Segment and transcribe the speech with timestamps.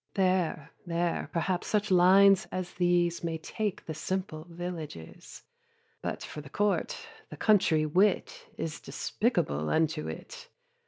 [0.15, 5.43] There, there, perhaps such lines as these May take the simple villages;
[6.01, 6.97] But for the court,
[7.29, 10.49] the country wit Is despicable unto it.